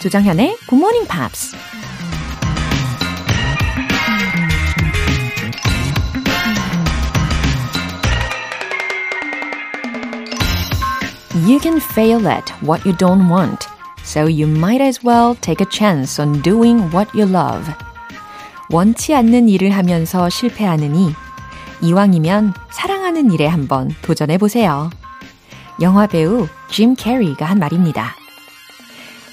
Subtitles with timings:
[0.00, 1.56] 조정현의 Good Morning Pops.
[11.44, 13.66] You can fail at what you don't want,
[14.04, 17.72] so you might as well take a chance on doing what you love.
[18.70, 21.12] 원치 않는 일을 하면서 실패하느니
[21.80, 24.90] 이왕이면 사랑하는 일에 한번 도전해 보세요.
[25.80, 28.17] 영화 배우 짐 캐리가 한 말입니다.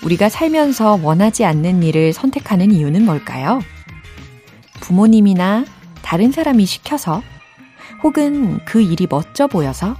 [0.06, 3.60] 우리가 살면서 원하지 않는 일을 선택하는 이유는 뭘까요?
[4.82, 5.66] 부모님이나
[6.04, 7.24] 다른 사람이 시켜서
[8.04, 9.96] 혹은 그 일이 멋져 보여서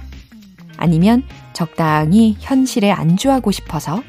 [0.76, 4.00] 아니면 적당히 현실에 안주하고 싶어서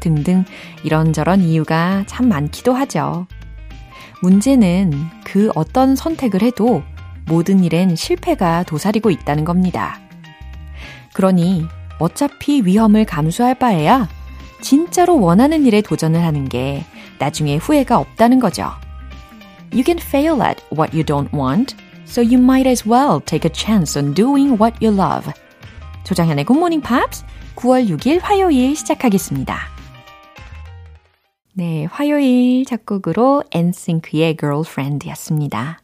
[0.00, 0.44] 등등
[0.82, 3.28] 이런저런 이유가 참 많기도 하죠.
[4.22, 4.92] 문제는
[5.24, 6.82] 그 어떤 선택을 해도
[7.26, 10.00] 모든 일엔 실패가 도사리고 있다는 겁니다.
[11.12, 11.64] 그러니
[12.00, 14.08] 어차피 위험을 감수할 바에야
[14.60, 16.84] 진짜로 원하는 일에 도전을 하는 게
[17.18, 18.70] 나중에 후회가 없다는 거죠.
[19.72, 23.52] You can fail at what you don't want, so you might as well take a
[23.52, 25.30] chance on doing what you love.
[26.04, 27.24] 조장현의 Good Morning Pops
[27.56, 29.58] 9월 6일 화요일 시작하겠습니다.
[31.52, 35.80] 네, 화요일 작곡으로 엔싱크의 Girlfriend였습니다.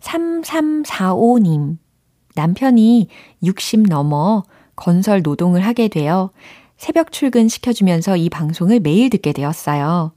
[0.00, 1.78] 3345님.
[2.34, 3.08] 남편이
[3.42, 4.44] 60 넘어
[4.76, 6.30] 건설 노동을 하게 되어
[6.80, 10.12] 새벽 출근 시켜주면서 이 방송을 매일 듣게 되었어요.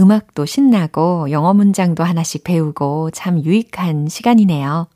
[0.00, 4.86] 음악도 신나고 영어 문장도 하나씩 배우고 참 유익한 시간이네요.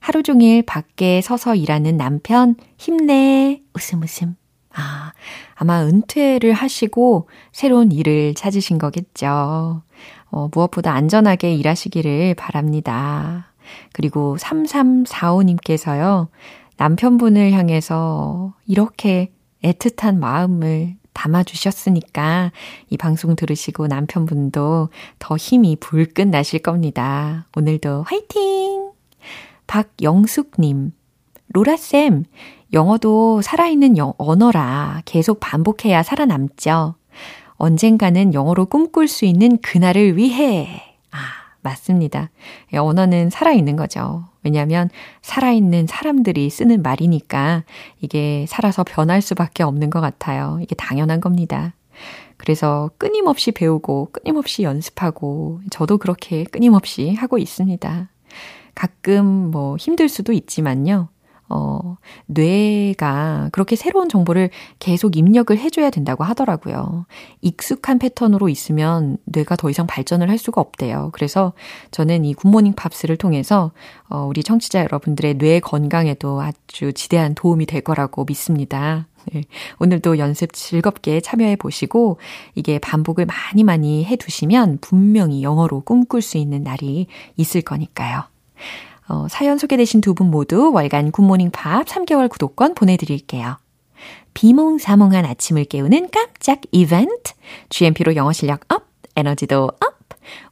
[0.00, 4.36] 하루 종일 밖에 서서 일하는 남편, 힘내, 웃음 웃음.
[4.72, 5.12] 아,
[5.54, 9.82] 아마 은퇴를 하시고 새로운 일을 찾으신 거겠죠.
[10.30, 13.52] 어, 무엇보다 안전하게 일하시기를 바랍니다.
[13.92, 16.28] 그리고 3345님께서요,
[16.78, 19.33] 남편분을 향해서 이렇게
[19.64, 22.52] 애틋한 마음을 담아주셨으니까
[22.90, 27.46] 이 방송 들으시고 남편분도 더 힘이 불끈 나실 겁니다.
[27.56, 28.90] 오늘도 화이팅!
[29.66, 30.92] 박영숙님,
[31.48, 32.24] 로라쌤,
[32.72, 36.96] 영어도 살아있는 영, 언어라 계속 반복해야 살아남죠.
[37.54, 40.93] 언젠가는 영어로 꿈꿀 수 있는 그날을 위해.
[41.64, 42.30] 아, 맞습니다.
[42.72, 44.24] 언어는 살아있는 거죠.
[44.44, 44.90] 왜냐하면
[45.22, 47.64] 살아있는 사람들이 쓰는 말이니까
[48.00, 50.58] 이게 살아서 변할 수밖에 없는 것 같아요.
[50.62, 51.74] 이게 당연한 겁니다.
[52.36, 58.08] 그래서 끊임없이 배우고 끊임없이 연습하고 저도 그렇게 끊임없이 하고 있습니다.
[58.74, 61.08] 가끔 뭐 힘들 수도 있지만요.
[61.56, 64.50] 어, 뇌가 그렇게 새로운 정보를
[64.80, 67.06] 계속 입력을 해줘야 된다고 하더라고요.
[67.42, 71.10] 익숙한 패턴으로 있으면 뇌가 더 이상 발전을 할 수가 없대요.
[71.12, 71.52] 그래서
[71.92, 73.70] 저는 이 굿모닝 팝스를 통해서
[74.08, 79.06] 어, 우리 청취자 여러분들의 뇌 건강에도 아주 지대한 도움이 될 거라고 믿습니다.
[79.32, 79.44] 네,
[79.78, 82.18] 오늘도 연습 즐겁게 참여해 보시고
[82.56, 87.06] 이게 반복을 많이 많이 해 두시면 분명히 영어로 꿈꿀 수 있는 날이
[87.36, 88.24] 있을 거니까요.
[89.08, 93.58] 어, 사연 소개되신 두 분 모두 월간 굿모닝 팝스 3개월 구독권 보내드릴게요.
[94.34, 97.32] 비몽사몽한 아침을 깨우는 깜짝 이벤트.
[97.68, 98.84] GMP로 영어 실력 up,
[99.16, 99.94] 에너지도 up.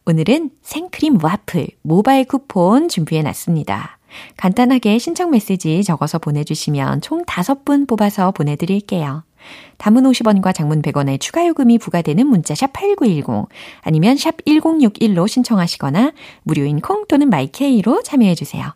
[0.05, 3.99] 오늘은 생크림 와플 모바일 쿠폰 준비해 놨습니다.
[4.37, 9.25] 간단하게 신청 메시지 적어서 보내주시면 총 5분 뽑아서 보내드릴게요.
[9.79, 13.49] 단문 50원과 장문 100원의 추가 요금이 부과되는 문자 샵 8910
[13.83, 18.73] 아니면 샵 1061로 신청하시거나 무료인 콩 또는 마이K로 참여해 주세요.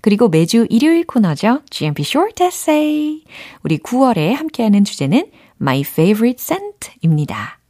[0.00, 1.60] 그리고 매주 일요일 코너죠.
[1.70, 3.22] GMP Short Essay.
[3.62, 7.60] 우리 9월에 함께하는 주제는 My Favorite Scent입니다.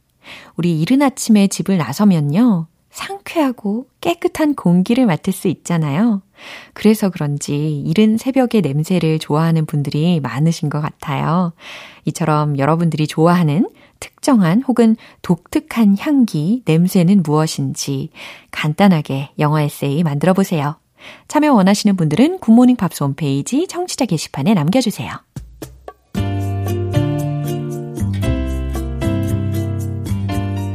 [0.55, 2.67] 우리 이른 아침에 집을 나서면요.
[2.91, 6.21] 상쾌하고 깨끗한 공기를 맡을 수 있잖아요.
[6.73, 11.53] 그래서 그런지 이른 새벽의 냄새를 좋아하는 분들이 많으신 것 같아요.
[12.05, 13.69] 이처럼 여러분들이 좋아하는
[13.99, 18.09] 특정한 혹은 독특한 향기, 냄새는 무엇인지
[18.51, 20.75] 간단하게 영어 에세이 만들어 보세요.
[21.27, 25.11] 참여 원하시는 분들은 굿모닝 팝스 홈페이지 청취자 게시판에 남겨주세요.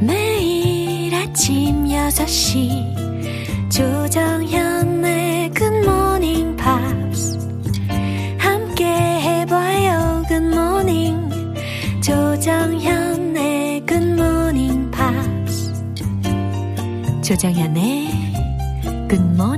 [0.01, 4.96] 매일 아침 6시 조정현
[17.27, 18.07] 조정현의
[19.09, 19.57] 굿모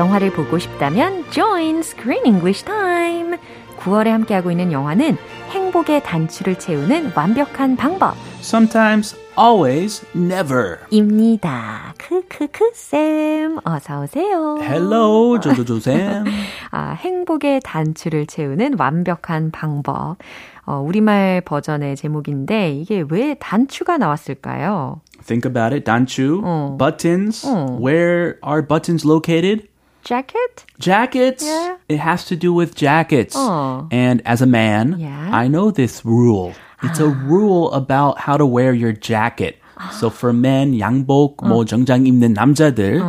[0.00, 3.36] 영화를 보고 싶다면 join Screen English Time.
[3.80, 5.18] 9월에 함께하고 있는 영화는
[5.50, 8.14] 행복의 단추를 채우는 완벽한 방법.
[8.40, 10.78] Sometimes, always, never.
[10.88, 11.92] 입니다.
[11.98, 14.58] 크크크 쌤 어서 오세요.
[14.62, 16.24] Hello, 조조조 쌤.
[16.72, 20.16] 아, 행복의 단추를 채우는 완벽한 방법.
[20.64, 25.02] 어, 우리말 버전의 제목인데 이게 왜 단추가 나왔을까요?
[25.26, 26.78] Think about it, 단추, 어.
[26.78, 27.46] buttons.
[27.46, 27.78] 어.
[27.78, 29.69] Where are buttons located?
[30.02, 30.64] Jacket?
[30.78, 31.44] Jackets.
[31.44, 31.76] Yeah.
[31.88, 33.36] It has to do with jackets.
[33.36, 33.86] 어.
[33.90, 35.30] And as a man, Yeah.
[35.32, 36.54] I know this rule.
[36.82, 37.22] It's a ah.
[37.26, 39.58] rule about how to wear your jacket.
[39.99, 43.01] So for men, 양복, 뭐 정장 입는 남자들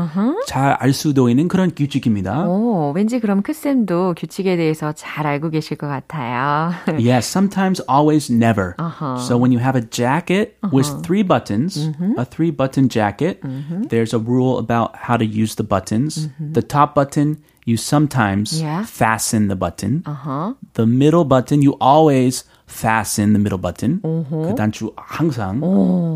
[0.48, 2.48] 잘 알 수도 있는 그런 규칙입니다.
[2.48, 6.72] 오, 왠지 그럼 크쌤도 규칙에 대해서 잘 알고 계실 것 같아요.
[6.98, 8.74] Yes, sometimes, always, never.
[8.78, 9.16] Uh-huh.
[9.18, 12.18] So when you have a jacket with three buttons, Mm-hmm.
[12.18, 13.40] a three button jacket,
[13.88, 16.28] there's a rule about how to use the buttons.
[16.40, 18.66] The top button, you sometimes Mm-hmm.
[18.66, 18.84] Yeah.
[18.86, 20.02] fasten the button.
[20.04, 20.54] Uh-huh.
[20.74, 24.00] The middle button, you always fasten the middle button.
[24.02, 25.60] 그 단추 항상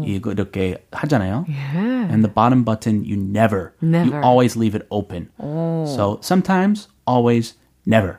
[0.07, 1.45] 이거 이렇게 하잖아요.
[1.49, 3.73] And the bottom button, you never.
[3.83, 4.07] Never.
[4.07, 5.31] You always leave it open.
[5.39, 7.55] So sometimes, always,
[7.88, 8.18] never.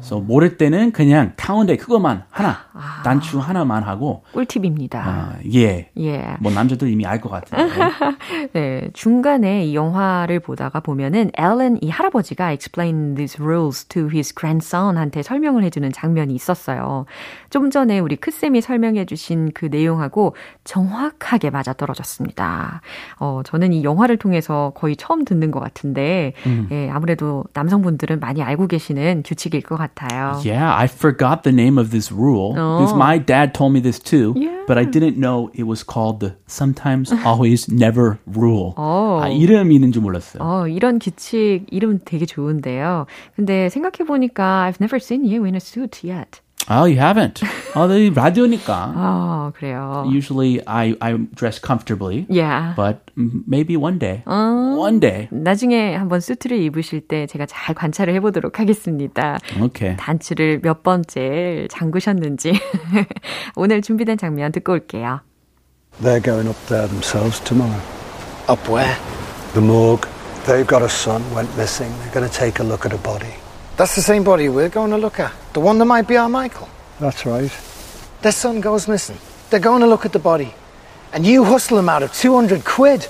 [0.00, 2.58] So 모를 때는 그냥 가운데 그것만 하나,
[3.04, 5.00] 단추 하나만 하고, 꿀팁입니다.
[5.04, 5.90] 아, 예.
[5.98, 6.36] 예.
[6.40, 7.64] 뭐 남자들 이미 알 것 같은데.
[8.52, 15.22] 네, 중간에 이 영화를 보다가 보면은 앨런 이 할아버지가 explain these rules to his grandson한테
[15.22, 17.06] 설명을 해주는 장면이 있었어요.
[17.50, 22.82] 좀 전에 우리 크 쌤이 설명해주신 그 내용하고 정확하게 맞아떨어졌습니다.
[23.18, 26.34] 어, 저는 이 영화를 통해서 거의 처음 듣는 것 같은데,
[26.70, 30.41] 예, 아무래도 남성분들은 많이 알고 계시는 규칙일 것 같아요.
[30.43, 34.33] Yeah, I forgot the name of this rule because my dad told me this too,
[34.35, 34.65] Yeah.
[34.67, 38.73] but I didn't know it was called the sometimes, always, never rule.
[38.77, 39.21] 어.
[39.23, 40.41] 아, 이름이 있는 줄 몰랐어요.
[40.43, 43.05] 어, 이런 규칙 이름 되게 좋은데요.
[43.35, 46.41] 근데 생각해보니까 I've never seen you in a suit yet.
[46.70, 47.40] Oh, you haven't?
[47.74, 48.92] 어, 네, 라디오니까.
[48.94, 50.04] 아, 그래요.
[50.06, 52.74] Usually I, I dress comfortably, Yeah.
[52.76, 54.22] but mm, maybe one day.
[54.26, 55.28] One day.
[55.32, 59.38] 나중에 한번 수트를 입으실 때 제가 잘 관찰을 해 보도록 하겠습니다.
[59.58, 59.96] Okay.
[59.96, 62.52] 단추를 몇 번째 잠그셨는지.
[63.56, 65.20] 오늘 준비된 장면 듣고 올게요.
[66.02, 67.80] They're going up there themselves tomorrow.
[68.48, 68.94] Up where?
[69.54, 70.06] The morgue.
[70.44, 71.90] They've got a son, went missing.
[72.04, 73.32] They're going to take a look at a body.
[73.77, 75.31] That's the same body we're going to look at.
[75.53, 76.69] The one that might be our Michael.
[76.99, 77.51] That's right.
[78.21, 79.17] Their son goes missing.
[79.49, 80.53] They're going to look at the body.
[81.11, 83.07] And you hustle him out of 200 quid.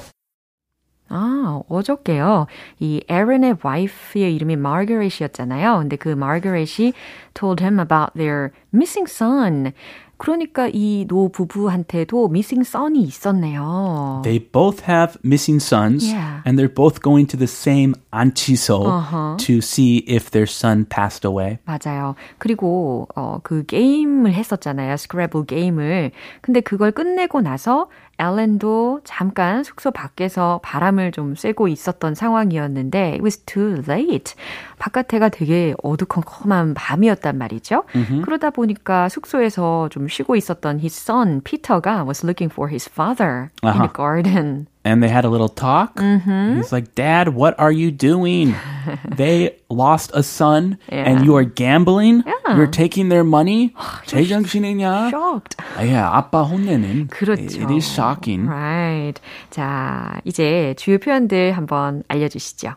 [1.09, 2.47] 아, 어저께요.
[2.79, 5.77] 이 에런의 와이프의 이름이 마거렛이었잖아요.
[5.77, 6.93] 근데 그 마거렛이
[7.33, 9.73] told him about their missing son.
[10.18, 14.20] 그러니까 이 노 부부한테도 missing son이 있었네요.
[14.24, 16.42] They both have missing sons, Yeah.
[16.44, 19.36] and they're both going to the same 안치소 Uh-huh.
[19.38, 21.58] to see if their son passed away.
[21.64, 22.16] 맞아요.
[22.38, 24.96] 그리고 어, 그 게임을 했었잖아요.
[24.96, 26.10] 스크래블 게임을.
[26.42, 27.88] 근데 그걸 끝내고 나서
[28.18, 34.34] 앨런도 잠깐 숙소 밖에서 바람을 좀 쐬고 있었던 상황이었는데 it was too late.
[34.78, 37.84] 바깥에가 되게 어두컴컴한 밤이었단 말이죠.
[38.24, 43.72] 그러다 보니까 숙소에서 좀 쉬고 있었던 his son 피터가 was looking for his father in
[43.78, 44.66] the garden.
[44.87, 45.95] And they had a little talk.
[45.95, 46.57] Mm-hmm.
[46.57, 48.53] He's like, Dad, what are you doing?
[49.15, 51.07] they lost a son Yeah.
[51.07, 52.23] and you are gambling?
[52.27, 52.57] Yeah.
[52.57, 53.73] You're taking their money?
[54.07, 55.09] 제정신이냐?
[55.09, 55.55] Shocked.
[55.77, 57.07] 아, 예, 아빠 혼내는.
[57.07, 57.61] 그렇죠.
[57.61, 58.45] It is shocking.
[58.47, 59.21] Right.
[59.49, 62.75] 자, 이제 주요 표현들 한번 알려주시죠.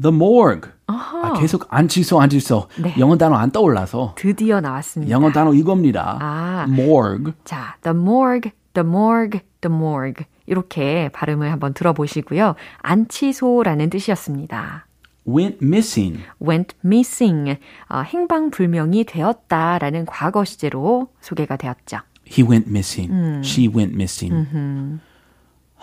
[0.00, 0.70] The morgue.
[0.88, 2.68] 아, 계속 안치소, 안치소.
[2.82, 2.94] 네.
[2.98, 4.14] 영어 단어 안 떠올라서.
[4.16, 5.10] 드디어 나왔습니다.
[5.10, 6.18] 영어 단어 이겁니다.
[6.20, 6.66] 아.
[6.68, 7.32] morgue.
[7.44, 10.24] 자, the morgue, the morgue, the morgue.
[10.45, 12.55] 이렇게 발음을 한번 들어보시고요.
[12.79, 14.87] 안치소라는 뜻이었습니다.
[15.27, 16.23] went missing.
[16.41, 17.57] went missing.
[17.89, 21.99] 어, 행방불명이 되었다라는 과거 시제로 소개가 되었죠.
[22.27, 23.41] He went missing.
[23.45, 24.99] She went missing.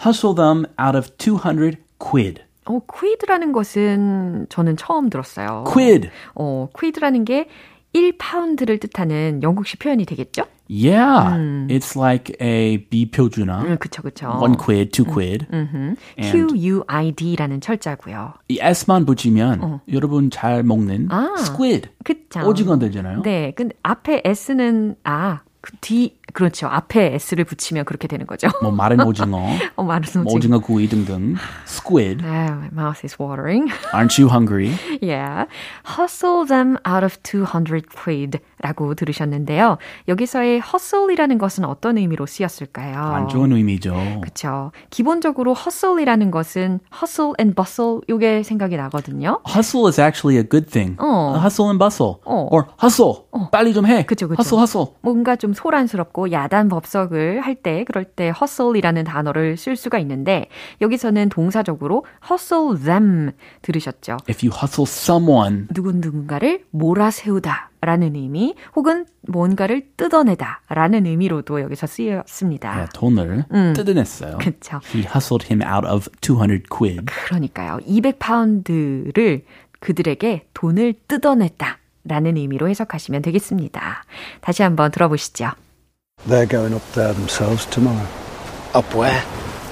[0.05, 2.43] Hustle them out of 200 quid.
[2.65, 5.65] 어, quid라는 것은 저는 처음 들었어요.
[5.67, 6.11] Quid.
[6.35, 7.49] 어, quid라는 게
[7.95, 10.45] 1파운드를 뜻하는 영국식 표현이 되겠죠?
[10.69, 11.37] Yeah.
[11.69, 13.63] It's like a 비표준어.
[13.65, 14.29] 음, 그쵸, 그쵸.
[14.41, 15.47] One quid, two quid.
[15.53, 18.35] 음, And QUID라는 철자고요.
[18.49, 21.35] 이 S만 붙이면 여러분 잘 먹는 아.
[21.39, 21.89] squid.
[22.05, 22.47] 그쵸.
[22.47, 23.23] 오징어 되잖아요.
[23.23, 26.69] 네, 근데 앞에 S는, 아, 그 뒤, 그렇죠.
[26.69, 28.49] 앞에 S를 붙이면 그렇게 되는 거죠.
[28.63, 31.35] 뭐 마른 오징어, 어, 말은 뭐 오징어 구이 등등.
[31.67, 32.23] Squid.
[32.25, 33.69] Ah, my mouth is watering.
[33.93, 34.79] Aren't you hungry?
[35.03, 35.47] yeah.
[35.85, 38.41] Hustle them out of 200 quid.
[38.61, 39.79] 라고 들으셨는데요.
[40.09, 42.99] 여기서의 hustle이라는 것은 어떤 의미로 쓰였을까요?
[42.99, 43.95] 안 좋은 의미죠.
[44.21, 44.73] 그렇죠.
[44.91, 49.41] 기본적으로 hustle이라는 것은 hustle and bustle 요게 생각이 나거든요.
[49.49, 50.97] Hustle is actually a good thing.
[51.01, 51.39] 어.
[51.41, 52.15] Hustle and bustle.
[52.25, 52.49] 어.
[52.51, 53.25] Or hustle.
[53.53, 54.05] 빨리 좀 해.
[54.05, 54.41] 그쵸, 그쵸.
[54.41, 54.87] Hustle, hustle.
[55.03, 60.47] 뭔가 좀 소란스럽고 야단 법석을 할 때 그럴 때 hustle이라는 단어를 쓸 수가 있는데
[60.81, 64.19] 여기서는 동사적으로 hustle them 들으셨죠?
[64.31, 71.87] If you hustle someone, 누군 누군가를 몰아세우다 라는 의미 혹은 뭔가를 뜯어내다 라는 의미로도 여기서
[71.87, 72.77] 쓰였습니다.
[72.77, 73.45] 네, 돈을
[73.75, 74.39] 뜯어냈어요.
[74.39, 74.81] 그쵸.
[74.95, 77.07] He hustled him out of 200 quid.
[77.07, 77.79] 그러니까요.
[77.87, 79.43] 200파운드를
[79.81, 84.05] 그들에게 돈을 뜯어냈다 라는 의미로 해석하시면 되겠습니다.
[84.41, 85.51] 다시 한번 들어보시죠.
[86.27, 88.07] They're going up there themselves tomorrow.
[88.75, 89.23] Up where?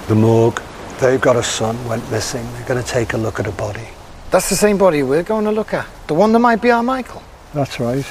[0.06, 0.62] The morgue.
[1.00, 2.46] They've got a son, went missing.
[2.54, 3.88] They're going to take a look at a body.
[4.30, 5.86] That's the same body we're going to look at.
[6.06, 7.22] The one that might be our Michael.
[7.55, 8.05] That's right.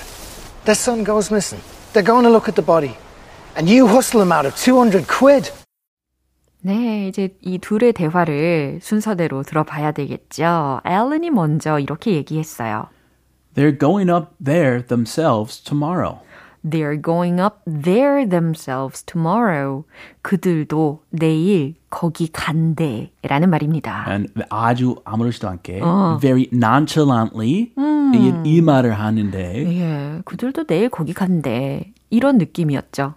[0.64, 1.60] Their son goes missing.
[1.92, 2.96] They're going to look at the body.
[3.56, 5.50] And you hustle them out of 200 quid.
[6.62, 10.80] 네, 이제 이 둘의 대화를 순서대로 들어봐야 되겠죠.
[10.84, 12.88] 앨런이 먼저 이렇게 얘기했어요.
[13.54, 16.20] They're going up there themselves tomorrow.
[16.67, 19.83] They're going up there themselves tomorrow.
[20.23, 23.11] 그들도 내일 거기 간대.
[23.21, 24.05] 라는 말입니다.
[24.09, 25.81] And 아주 아무렇지도 않게
[26.19, 27.71] very nonchalantly
[28.15, 31.93] 이, 이 말을 하는데 예, 그들도 내일 거기 간대.
[32.09, 33.15] 이런 느낌이었죠.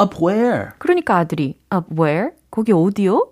[0.00, 0.70] up where?
[0.78, 2.30] 그러니까 아들이 up where?
[2.50, 3.30] 거기 어디요?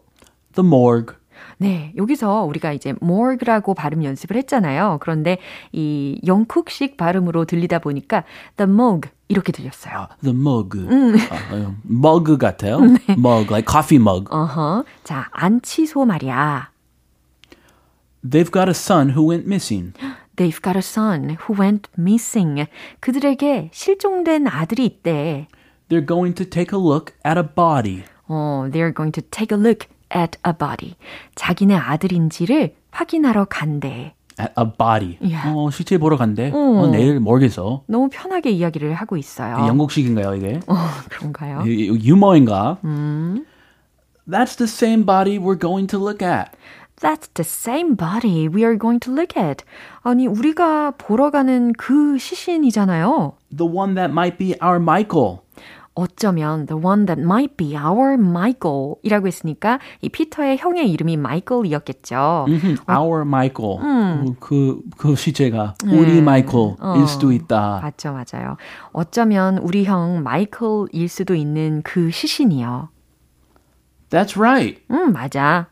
[0.55, 1.16] The morgue.
[1.59, 4.99] 네, 여기서 우리가 이제 morgue라고 발음 연습을 했잖아요.
[5.00, 5.38] 그런데
[5.73, 8.25] 이 영국식 발음으로 들리다 보니까
[8.57, 9.95] the morgue 이렇게 들렸어요.
[9.95, 10.78] 아, the mug.
[11.30, 12.78] 아, 어, mug 같아요.
[13.16, 14.26] mug, like coffee mug.
[14.30, 14.85] 어허.
[15.04, 16.71] 자, 안치소 말이야.
[18.25, 19.92] They've got a son who went missing.
[20.37, 22.66] They've got a son who went missing.
[23.00, 25.49] 그들에게 실종된 아들이 있대.
[25.88, 28.02] They're going to take a look at a body.
[28.28, 30.97] 어, they're going to take a look at a body.
[31.37, 34.15] 자기네 아들인지를 확인하러 간대.
[34.38, 35.19] A body.
[35.33, 35.45] 야.
[35.55, 36.50] 어, 실제 보러 간대.
[36.55, 37.83] 어, 내일 morgu에서.
[37.87, 39.66] 너무 편하게 이야기를 하고 있어요.
[39.66, 40.61] 영국식인가요, 이게?
[40.66, 40.75] 어,
[41.09, 41.62] 그런가요?
[41.66, 42.78] 유머인가?
[44.28, 46.50] That's the same body we're going to look at.
[47.00, 49.64] That's the same body we are going to look at.
[50.02, 53.35] 아니, 우리가 보러 가는 그 시신이잖아요.
[53.55, 55.40] The one that might be our Michael.
[55.97, 62.45] 어쩌면 the one that might be our Michael 이라고 했으니까 이 피터의 형의 이름이 Michael이었겠죠.
[62.49, 63.79] Mhm, Our Michael.
[63.81, 67.81] 어, 그, 그 시제가 우리 마이클일 수도 있다.
[67.83, 68.59] 맞죠, 맞아요.
[68.93, 72.91] 어쩌면 우리 형 마이클일 수도 있는 그 시신이요.
[74.11, 74.83] That's right.
[74.91, 75.69] 음, 맞아.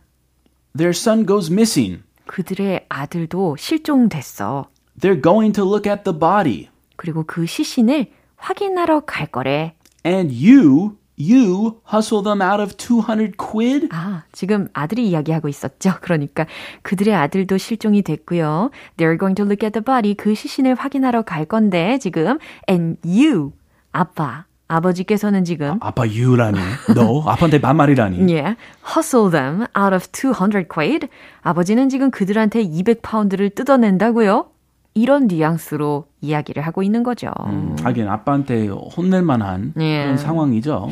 [0.76, 2.02] Their son goes missing.
[2.26, 4.68] 그들의 아들도 실종됐어.
[4.98, 6.68] They're going to look at the body.
[6.96, 9.74] 그리고 그 시신을 확인하러 갈 거래.
[10.06, 13.88] And you, you hustle them out of 200 quid?
[13.90, 15.94] 아, 지금 아들이 이야기하고 있었죠.
[16.02, 16.46] 그러니까
[16.82, 18.70] 그들의 아들도 실종이 됐고요.
[18.98, 20.14] They're going to look at the body.
[20.14, 23.52] 그 시신을 확인하러 갈 건데 지금 and you
[23.92, 26.58] 아빠 아버지께서는 지금 아 빠 you라니.
[26.94, 28.28] 너 아빠한테 반말이라니.
[28.32, 28.56] 예,
[28.94, 31.08] hustle them out of 200 quid.
[31.42, 34.50] 아버지는 지금 그들한테 200파운드를 뜯어낸다고요?
[34.94, 37.30] 이런 뉘앙스로 이야기를 하고 있는 거죠.
[37.46, 40.02] 음, 하긴 아빠한테 혼낼 만한 예.
[40.02, 40.88] 그런 상황이죠.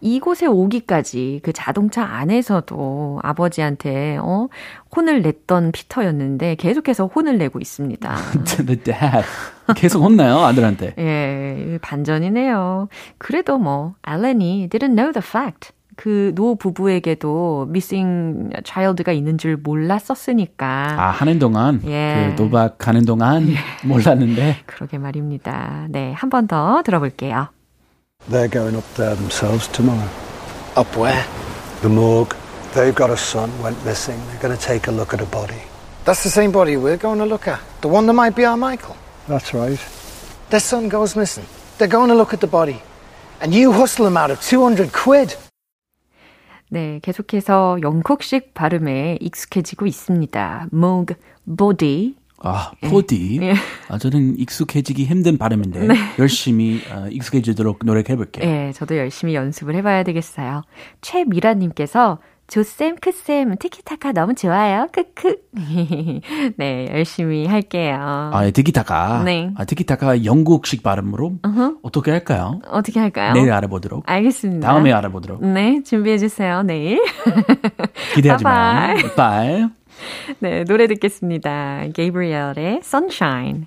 [0.00, 4.48] 이곳에 오기까지 그 자동차 안에서도 아버지한테 어
[4.94, 8.16] 혼을 냈던 피터였는데 계속해서 혼을 내고 있습니다.
[8.66, 9.26] The dad.
[9.76, 10.94] 계속 혼나요, 아들한테.
[10.98, 12.88] 예, 반전이네요.
[13.18, 15.72] 그래도 뭐 알렌이 didn't know the fact.
[15.98, 20.66] 그 노 부부에게도 missing child가 있는 줄 몰랐었으니까.
[20.96, 22.28] 아, 하는 동안, 예.
[22.30, 23.48] 그 도박하는 동안
[23.84, 24.58] 몰랐는데.
[24.66, 25.86] 그러게 말입니다.
[25.90, 27.48] 네, 한 번 더 들어볼게요.
[28.30, 30.06] They're going up there themselves tomorrow.
[30.76, 31.24] Up where?
[31.82, 32.36] The morgue.
[32.74, 34.20] They've got a son, went missing.
[34.30, 35.62] They're going to take a look at a body.
[36.04, 37.58] That's the same body we're going to look at.
[37.80, 38.94] The one that might be our Michael.
[39.26, 39.80] That's right.
[40.50, 41.44] Their son goes missing.
[41.78, 42.80] They're going to look at the body.
[43.40, 45.34] And you hustle them out of 200 quid.
[46.70, 50.68] 네, 계속해서 영국식 발음에 익숙해지고 있습니다.
[50.72, 51.14] mog,
[51.56, 52.14] body.
[52.40, 53.40] 아, 포디.
[53.42, 53.54] 예.
[53.88, 55.88] 아, 저는 익숙해지기 힘든 발음인데
[56.20, 58.44] 열심히 어, 익숙해지도록 노력해볼게요.
[58.44, 60.62] 네, 저도 열심히 연습을 해봐야 되겠어요.
[61.00, 64.88] 최미라님께서 조쌤, 크쌤, 티키타카 너무 좋아요.
[64.90, 65.36] 크크.
[66.56, 67.98] 네, 열심히 할게요.
[68.00, 69.22] 아, 예, 티키타카.
[69.24, 69.50] 네.
[69.54, 71.34] 아, 티키타카 영국식 발음으로
[71.82, 72.60] 어떻게 할까요?
[72.70, 73.34] 어떻게 할까요?
[73.34, 74.04] 내일 알아보도록.
[74.06, 74.66] 알겠습니다.
[74.66, 75.44] 다음에 알아보도록.
[75.44, 76.62] 네, 준비해주세요.
[76.62, 77.02] 내일.
[78.14, 78.94] 기대하지 마.
[78.94, 79.14] Bye bye.
[79.14, 79.66] Bye.
[80.38, 81.84] 네, 노래 듣겠습니다.
[81.92, 83.66] Gabrielle의 Sunshine.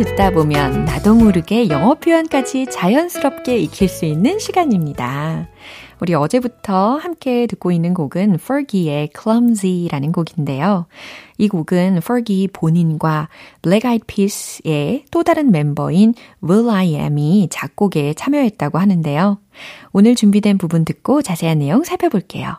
[0.00, 5.46] 듣다 보면 나도 모르게 영어 표현까지 자연스럽게 익힐 수 있는 시간입니다.
[6.00, 10.86] 우리 어제부터 함께 듣고 있는 곡은 Fergie의 Clumsy라는 곡인데요.
[11.36, 13.28] 이 곡은 Fergie 본인과
[13.60, 19.38] Black Eyed Peas의 또 다른 멤버인 Will I Am이 작곡에 참여했다고 하는데요.
[19.92, 22.54] 오늘 준비된 부분 듣고 자세한 내용 살펴볼게요.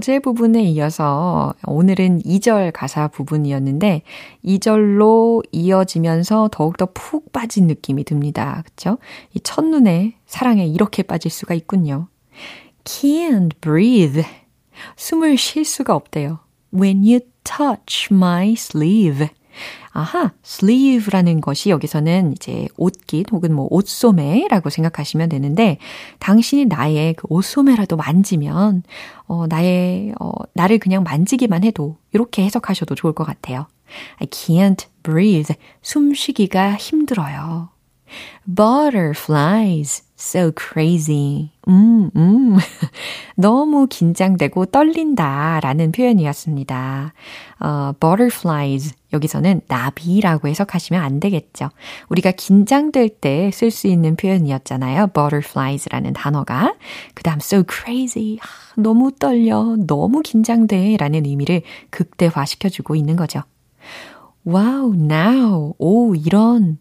[0.00, 4.00] 어제 부분에 이어서 오늘은 2절 가사 부분이었는데
[4.42, 8.62] 2절로 이어지면서 더욱더 푹 빠진 느낌이 듭니다.
[8.64, 8.96] 그쵸?
[9.34, 12.08] 이 첫눈에 사랑에 이렇게 빠질 수가 있군요.
[12.84, 14.24] Can't breathe.
[14.96, 16.38] 숨을 쉴 수가 없대요.
[16.72, 19.28] When you touch my sleeve.
[19.92, 25.78] 아하, sleeve라는 것이 여기서는 이제 옷깃 혹은 뭐 옷소매라고 생각하시면 되는데
[26.20, 28.84] 당신이 나의 그 옷소매라도 만지면
[29.26, 33.66] 어 나의 어 나를 그냥 만지기만 해도 이렇게 해석하셔도 좋을 것 같아요.
[34.20, 35.56] I can't breathe.
[35.82, 37.70] 숨쉬기가 힘들어요.
[38.46, 40.04] Butterflies.
[40.16, 41.50] So crazy.
[41.66, 42.58] 음, 음.
[43.36, 47.14] 너무 긴장되고 떨린다 라는 표현이었습니다.
[47.60, 48.94] 어, butterflies.
[49.14, 51.70] 여기서는 나비라고 해석하시면 안 되겠죠.
[52.10, 55.06] 우리가 긴장될 때 쓸 수 있는 표현이었잖아요.
[55.08, 56.74] butterflies라는 단어가.
[57.14, 58.36] 그 다음 so crazy.
[58.42, 58.46] 아,
[58.76, 59.76] 너무 떨려.
[59.86, 60.98] 너무 긴장돼.
[60.98, 63.40] 라는 의미를 극대화시켜주고 있는 거죠.
[64.46, 65.74] wow, now.
[65.78, 66.78] 오, 이런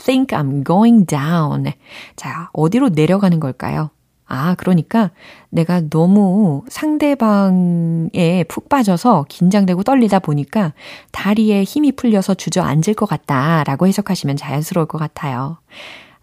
[0.00, 1.72] think I'm going down.
[2.16, 3.90] 자, 어디로 내려가는 걸까요?
[4.32, 5.10] 아, 그러니까
[5.48, 10.72] 내가 너무 상대방에 푹 빠져서 긴장되고 떨리다 보니까
[11.10, 15.58] 다리에 힘이 풀려서 주저앉을 것 같다라고 해석하시면 자연스러울 것 같아요.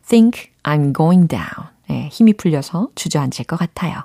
[0.07, 1.69] think I'm going down.
[1.89, 4.03] 네, 힘이 풀려서 주저앉을 것 같아요.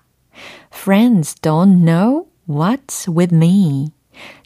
[0.74, 3.92] Friends don't know what's with me.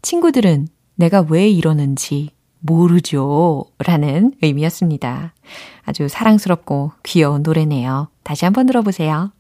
[0.03, 2.31] 친구들은 내가 왜 이러는지
[2.67, 3.65] 모르죠.
[3.79, 5.33] 라는 의미였습니다.
[5.85, 8.09] 아주 사랑스럽고 귀여운 노래네요.
[8.25, 9.31] 다시 한번 들어보세요.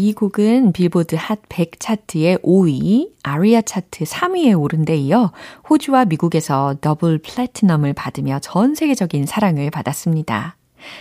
[0.00, 5.32] 이 곡은 빌보드 핫 100 차트의 5위, ARIA 차트 3위에 오른 데 이어
[5.68, 10.56] 호주와 미국에서 double platinum을 받으며 전 세계적인 사랑을 받았습니다.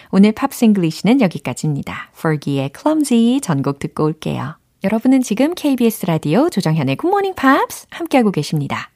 [0.10, 2.10] 오늘 Pops English는 여기까지입니다.
[2.18, 4.58] Fergie의 Clumsy 전곡 듣고 올게요.
[4.84, 8.90] 여러분은 지금 KBS 라디오 조정현의 굿모닝 팝스 함께하고 계십니다.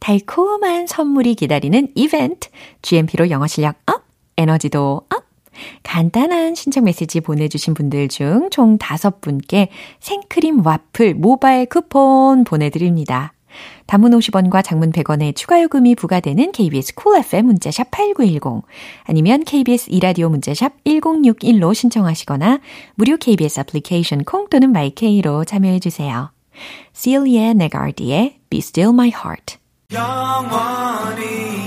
[0.00, 2.48] 달콤한 선물이 기다리는 이벤트,
[2.82, 4.02] GMP로 영어 실력 up,
[4.36, 5.27] 에너지도 up,
[5.82, 9.68] 간단한 신청 메시지 보내주신 분들 중 총 5분께
[10.00, 13.32] 생크림 와플 모바일 쿠폰 보내드립니다.
[13.86, 18.62] 단문 50원과 장문 100원의 추가 요금이 부과되는 KBS Cool FM 문자샵 8910
[19.04, 22.60] 아니면 KBS 2라디오 문자샵 1061로 신청하시거나
[22.94, 26.30] 무료 KBS 애플리케이션 콩 또는 my K로 참여해 주세요.
[26.92, 29.58] Silje Nergaard의 Be Still My Heart
[29.92, 31.58] 영원히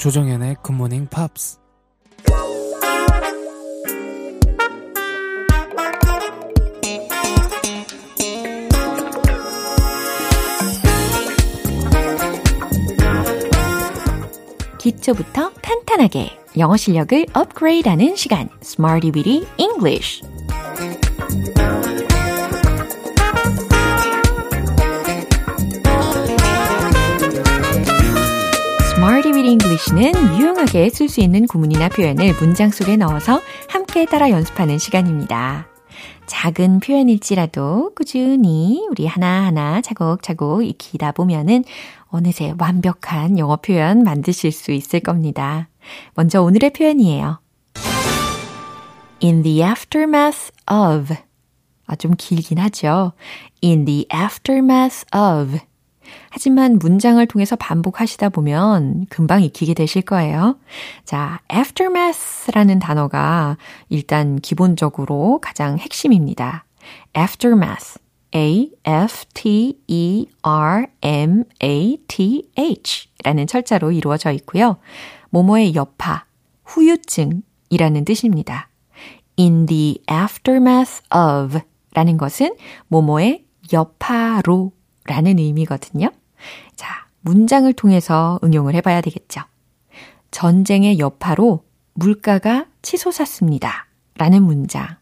[0.00, 1.58] 조정현의 굿모닝 팝스
[14.78, 18.48] 기초부터 탄탄하게 영어 실력을 업그레이드하는 시간.
[18.62, 20.22] Smarty Weedy English.
[29.80, 35.68] English는 유용하게 쓸 수 있는 구문이나 표현을 문장 속에 넣어서 함께 따라 연습하는 시간입니다.
[36.26, 41.64] 작은 표현일지라도 꾸준히 우리 하나하나 차곡차곡 익히다 보면은
[42.08, 45.68] 어느새 완벽한 영어 표현 만드실 수 있을 겁니다.
[46.14, 47.40] 먼저 오늘의 표현이에요.
[49.22, 51.14] In the aftermath of.
[51.86, 53.12] 아, 좀 길긴 하죠.
[53.62, 55.58] In the aftermath of.
[56.30, 60.56] 하지만 문장을 통해서 반복하시다 보면 금방 익히게 되실 거예요.
[61.04, 66.64] 자, aftermath라는 단어가 일단 기본적으로 가장 핵심입니다.
[67.16, 67.98] aftermath.
[68.32, 69.58] A-F-T-E-R-M-A-T-H
[73.24, 74.76] 라는 철자로 이루어져 있고요.
[75.30, 76.26] 모모의 여파,
[76.64, 78.68] 후유증이라는 뜻입니다.
[79.36, 81.58] In the aftermath of
[81.92, 82.54] 라는 것은
[82.86, 84.72] 모모의 여파로
[85.04, 86.10] 라는 의미거든요.
[87.20, 89.42] 자, 문장을 통해서 응용을 해봐야 되겠죠.
[90.30, 93.86] 전쟁의 여파로 물가가 치솟았습니다.
[94.16, 94.96] 라는 문장.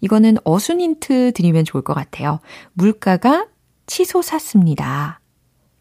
[0.00, 2.40] 이거는 어순 힌트 드리면 좋을 것 같아요.
[2.72, 3.46] 물가가
[3.86, 5.20] 치솟았습니다.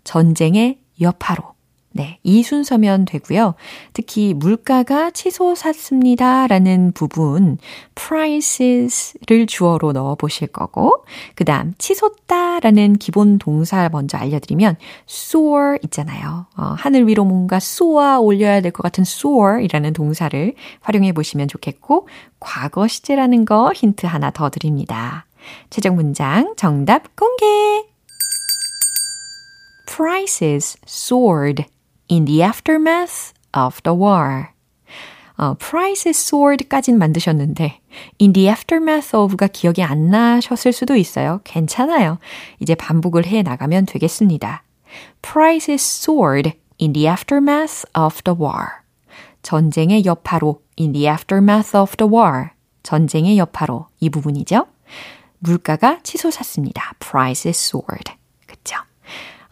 [0.04, 1.57] 전쟁의 여파로.
[1.98, 3.56] 네, 이 순서면 되고요.
[3.94, 7.58] 특히 물가가 치솟았습니다 라는 부분
[7.96, 14.76] prices를 주어로 넣어 보실 거고 그다음 치솟다 라는 기본 동사 먼저 알려 드리면
[15.10, 16.46] soar 있잖아요.
[16.56, 22.08] 어, 하늘 위로 뭔가 쏘아 올려야 될 것 같은 soar 이라는 동사를 활용해 보시면 좋겠고
[22.40, 25.26] 과거 시제라는 거 힌트 하나 더 드립니다.
[25.72, 27.46] 최종 문장 정답 공개!
[29.88, 31.66] prices soared
[32.10, 34.50] in the aftermath of the war.
[35.38, 37.80] 어, price is sword까진 만드셨는데
[38.20, 41.42] in the aftermath of가 기억이 안 나셨을 수도 있어요.
[41.44, 42.18] 괜찮아요.
[42.60, 44.64] 이제 반복을 해 나가면 되겠습니다.
[45.22, 48.68] price is sword in the aftermath of the war.
[49.44, 52.50] 전쟁의 여파로 in the aftermath of the war.
[52.82, 54.66] 전쟁의 여파로 이 부분이죠.
[55.40, 56.94] 물가가 치솟았습니다.
[57.00, 58.12] price is soared.
[58.48, 58.76] 그쵸?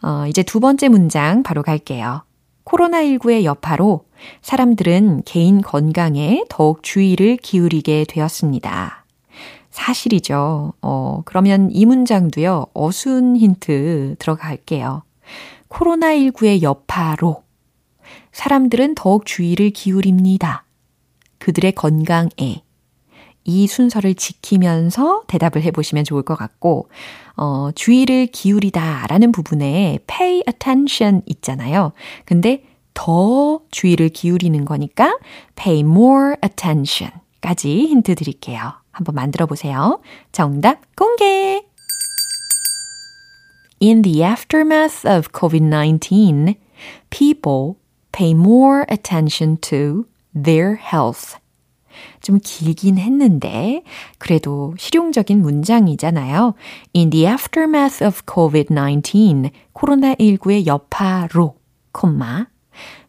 [0.02, 2.22] 어, 이제 두 번째 문장 바로 갈게요.
[2.66, 4.04] 코로나19의 여파로
[4.42, 9.04] 사람들은 개인 건강에 더욱 주의를 기울이게 되었습니다.
[9.70, 10.72] 사실이죠.
[10.82, 15.02] 어, 그러면 이 문장도요, 어순 힌트 들어갈게요.
[15.68, 17.42] 코로나19의 여파로
[18.32, 20.64] 사람들은 더욱 주의를 기울입니다.
[21.38, 22.62] 그들의 건강에
[23.46, 26.88] 이 순서를 지키면서 대답을 해보시면 좋을 것 같고,
[27.36, 31.92] 어, 주의를 기울이다 라는 부분에 pay attention 있잖아요.
[32.24, 35.18] 근데 더 주의를 기울이는 거니까
[35.54, 38.72] pay more attention 까지 힌트 드릴게요.
[38.90, 40.00] 한번 만들어 보세요.
[40.32, 41.62] 정답 공개!
[43.80, 46.56] In the aftermath of COVID-19,
[47.10, 47.76] people
[48.10, 51.36] pay more attention to their health.
[52.20, 53.82] 좀 길긴 했는데
[54.18, 56.54] 그래도 실용적인 문장이잖아요.
[56.94, 61.56] In the aftermath of COVID-19, 코로나19의 여파로,
[61.92, 62.46] 콤마,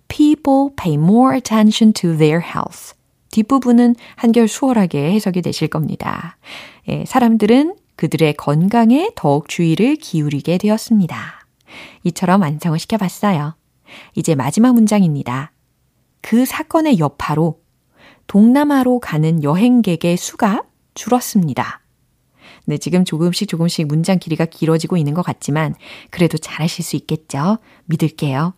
[0.07, 2.93] people pay more attention to their health.
[3.31, 6.37] 뒷부분은 한결 수월하게 해석이 되실 겁니다.
[6.87, 11.45] 예, 사람들은 그들의 건강에 더욱 주의를 기울이게 되었습니다.
[12.03, 13.55] 이처럼 완성을 시켜봤어요.
[14.15, 15.51] 이제 마지막 문장입니다.
[16.21, 17.59] 그 사건의 여파로
[18.27, 20.63] 동남아로 가는 여행객의 수가
[20.93, 21.81] 줄었습니다.
[22.65, 25.73] 네, 지금 조금씩 조금씩 문장 길이가 길어지고 있는 것 같지만
[26.09, 27.59] 그래도 잘하실 수 있겠죠?
[27.85, 28.53] 믿을게요.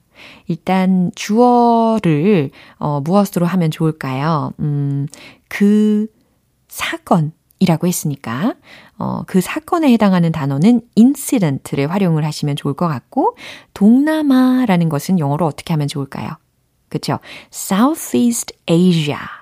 [0.48, 4.52] 일단 주어를 어, 무엇으로 하면 좋을까요?
[4.60, 5.08] 음,
[5.48, 6.08] 그
[6.68, 8.56] 사건 이라고 했으니까
[8.98, 13.38] 어, 그 사건에 해당하는 단어는 incident를 활용을 하시면 좋을 것 같고
[13.74, 16.32] 동남아라는 것은 영어로 어떻게 하면 좋을까요?
[16.90, 17.20] 그렇죠?
[17.54, 19.39] Southeast Asia.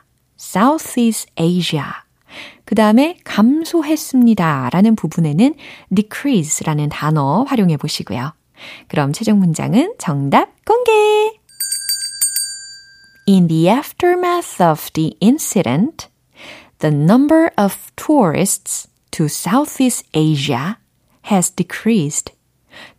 [0.48, 1.84] Southeast Asia.
[2.64, 5.56] 그 다음에 감소했습니다 라는 부분에는
[5.94, 8.34] decrease라는 단어 활용해 보시고요.
[8.88, 10.92] 그럼 최종 문장은 정답 공개!
[13.28, 16.08] In the aftermath of the incident,
[16.80, 20.78] the number of tourists to Southeast Asia
[21.30, 22.34] has decreased.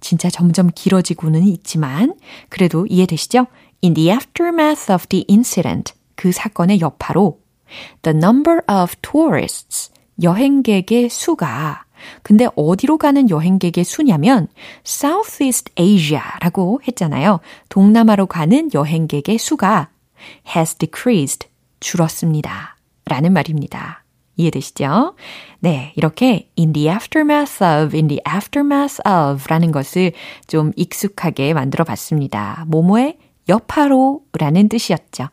[0.00, 2.14] 진짜 점점 길어지고는 있지만
[2.50, 3.46] 그래도 이해되시죠?
[3.82, 7.38] In the aftermath of the incident, 그 사건의 여파로
[8.02, 11.84] the number of tourists, 여행객의 수가
[12.22, 14.48] 근데 어디로 가는 여행객의 수냐면
[14.84, 17.38] Southeast Asia라고 했잖아요.
[17.68, 19.90] 동남아로 가는 여행객의 수가
[20.56, 22.76] has decreased, 줄었습니다.
[23.04, 24.04] 라는 말입니다.
[24.36, 25.14] 이해되시죠?
[25.60, 30.12] 네, 이렇게 in the aftermath of, in the aftermath of 라는 것을
[30.48, 32.64] 좀 익숙하게 만들어 봤습니다.
[32.66, 35.28] 모모의 여파로 라는 뜻이었죠.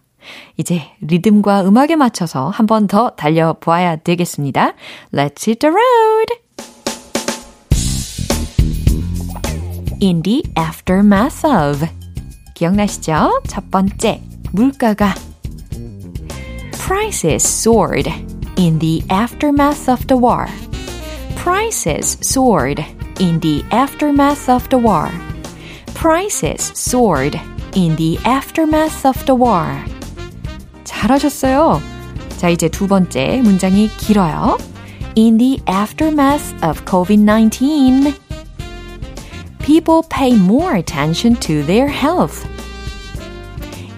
[0.57, 4.73] 이제 리듬과 음악에 맞춰서 한 번 더 달려보아야 되겠습니다.
[5.13, 6.45] Let's hit the road!
[10.01, 11.87] In the aftermath of.
[12.53, 13.41] 기억나시죠?
[13.47, 15.13] 첫 번째, 물가가.
[16.85, 18.09] Prices soared
[18.57, 20.45] in the aftermath of the war.
[21.35, 22.83] Prices soared
[23.19, 25.09] in the aftermath of the war.
[25.95, 27.39] Prices soared
[27.75, 29.83] in the aftermath of the war.
[30.94, 31.80] 잘하셨어요.
[32.36, 34.58] 자, 이제 두 번째 문장이 길어요.
[35.16, 38.14] In the aftermath of COVID-19,
[39.58, 42.46] people pay more attention to their health.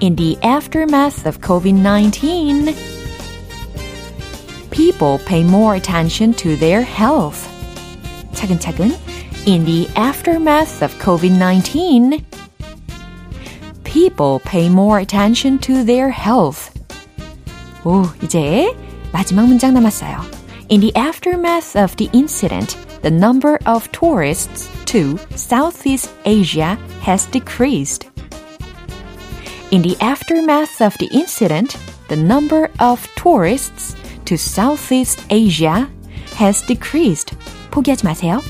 [0.01, 2.75] In the aftermath of COVID-19,
[4.71, 7.47] people pay more attention to their health.
[8.33, 8.97] 차근차근.
[9.47, 12.25] In the aftermath of COVID-19,
[13.85, 16.66] people pay more attention to their health.
[17.87, 18.75] 오, 이제
[19.13, 20.21] 마지막 문장 남았어요.
[20.71, 28.09] In the aftermath of the incident, the number of tourists to Southeast Asia has decreased.
[29.71, 31.77] In the aftermath of the incident,
[32.09, 35.89] the number of tourists to Southeast Asia
[36.37, 37.35] has decreased.
[37.71, 38.43] 포기하지 마세요.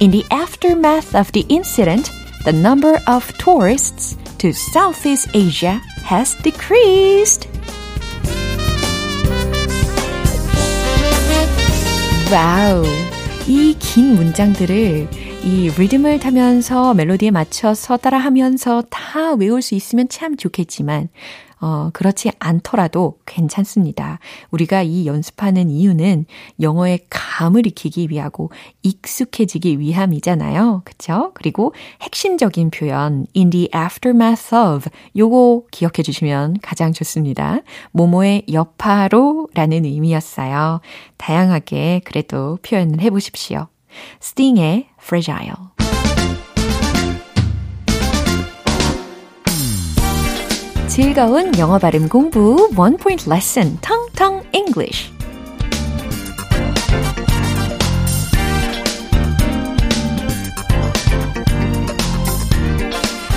[0.00, 2.10] In the aftermath of the incident,
[2.44, 7.46] the number of tourists to Southeast Asia has decreased.
[12.31, 12.83] 와우.
[13.47, 15.07] 이 긴 문장들을
[15.43, 21.09] 이 리듬을 타면서 멜로디에 맞춰서 따라하면서 다 외울 수 있으면 참 좋겠지만
[21.61, 24.19] 어, 그렇지 않더라도 괜찮습니다.
[24.51, 26.25] 우리가 이 연습하는 이유는
[26.61, 28.51] 영어의 감을 익히기 위하고
[28.83, 30.81] 익숙해지기 위함이잖아요.
[30.85, 31.31] 그쵸?
[31.33, 37.59] 그리고 핵심적인 표현, in the aftermath of, 요거 기억해 주시면 가장 좋습니다.
[37.91, 40.81] 모모의 여파로 라는 의미였어요.
[41.17, 43.67] 다양하게 그래도 표현을 해 보십시오.
[44.19, 45.74] 스팅의 fragile.
[50.95, 55.11] 즐거운 영어 발음 공부 원 포인트 레슨 텅텅 English.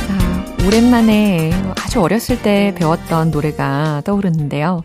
[0.09, 1.51] 아, 오랜만에
[1.85, 4.85] 아주 어렸을 때 배웠던 노래가 떠오르는데요.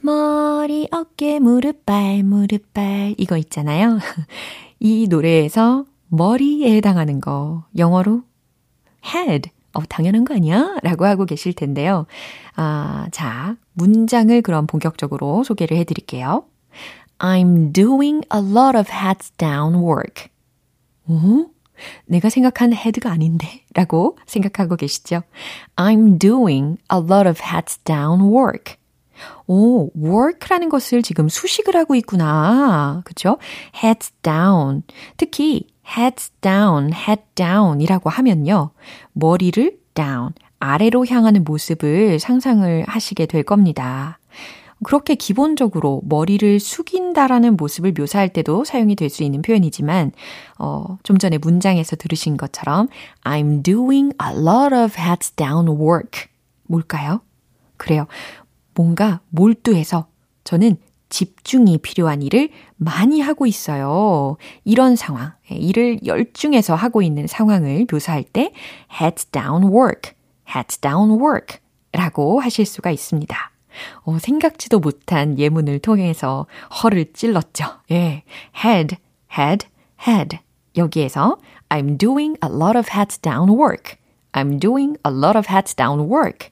[0.00, 3.98] 머리, 어깨, 무릎, 발, 무릎, 발 이거 있잖아요.
[4.78, 8.22] 이 노래에서 머리에 해당하는 거 영어로
[9.04, 10.76] head 어, 당연한 거 아니야?
[10.82, 12.06] 라고 하고 계실 텐데요.
[12.56, 16.44] 아, 자, 문장을 그럼 본격적으로 소개를 해 드릴게요.
[17.18, 20.28] I'm doing a lot of heads down work.
[21.08, 21.46] 오?
[22.06, 23.64] 내가 생각한 헤드가 아닌데?
[23.74, 25.22] 라고 생각하고 계시죠?
[25.76, 28.76] I'm doing a lot of heads down work.
[29.46, 33.02] 오, work라는 것을 지금 수식을 하고 있구나.
[33.04, 33.38] 그쵸?
[33.74, 34.82] heads down.
[35.16, 38.70] 특히 heads down, head down이라고 하면요.
[39.12, 44.18] 머리를 down, 아래로 향하는 모습을 상상을 하시게 될 겁니다.
[44.84, 50.10] 그렇게 기본적으로 머리를 숙인다라는 모습을 묘사할 때도 사용이 될 수 있는 표현이지만,
[50.58, 52.88] 어, 좀 전에 문장에서 들으신 것처럼,
[53.22, 56.26] I'm doing a lot of heads down work.
[56.64, 57.20] 뭘까요?
[57.76, 58.06] 그래요.
[58.74, 60.06] 뭔가 몰두해서
[60.44, 60.76] 저는
[61.12, 64.38] 집중이 필요한 일을 많이 하고 있어요.
[64.64, 68.52] 이런 상황, 일을 열중해서 하고 있는 상황을 묘사할 때
[69.00, 70.12] heads down work,
[70.48, 71.58] heads down work
[71.92, 73.36] 라고 하실 수가 있습니다.
[74.04, 76.46] 어, 생각지도 못한 예문을 통해서
[76.82, 77.66] 허를 찔렀죠.
[77.90, 78.22] 예,
[78.64, 78.96] head,
[79.38, 79.66] head,
[80.08, 80.38] head.
[80.78, 81.36] 여기에서
[81.68, 83.96] I'm doing a lot of heads down work.
[84.32, 86.48] I'm doing a lot of heads down work.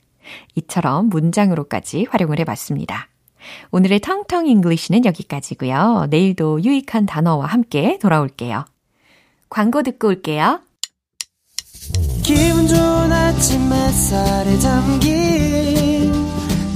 [0.55, 3.10] 이처럼 문장으로까지 활용을 해 봤습니다.
[3.71, 6.07] 오늘의 텅텅 English는 여기까지고요.
[6.11, 8.65] 내일도 유익한 단어와 함께 돌아올게요.
[9.49, 10.61] 광고 듣고 올게요.
[12.23, 16.13] 기분 좋은 아침 햇살에 담긴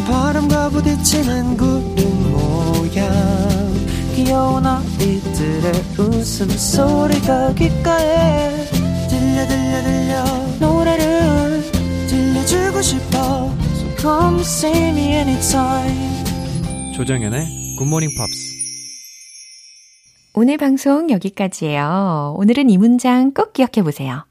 [0.06, 3.74] 바람과 부딪히는 구름 모양
[4.14, 8.50] 귀여운 아이들의 웃음소리가 귓가에
[9.08, 10.24] 들려 들려 들려
[10.60, 11.62] 노래를
[12.08, 16.13] 들려주고 싶어 So come see me anytime
[16.94, 18.54] 조정연의 굿모닝 팝스
[20.34, 22.36] 오늘 방송 여기까지예요.
[22.38, 24.24] 오늘은 이 문장 꼭 기억해 보세요.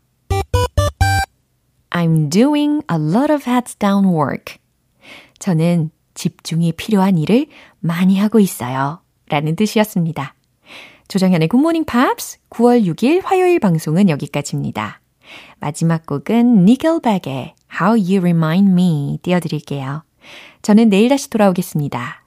[1.90, 4.56] I'm doing a lot of heads down work.
[5.40, 7.48] 저는 집중이 필요한 일을
[7.82, 9.02] 많이 하고 있어요.
[9.28, 10.34] 라는 뜻이었습니다.
[11.10, 15.02] 조정현의 굿모닝 팝스 9월 6일 화요일 방송은 여기까지입니다.
[15.60, 20.06] 마지막 곡은 니켈백의 How You Remind Me 띄워드릴게요.
[20.62, 22.23] 저는 내일 다시 돌아오겠습니다.